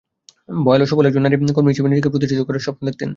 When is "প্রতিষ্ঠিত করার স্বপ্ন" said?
2.13-2.81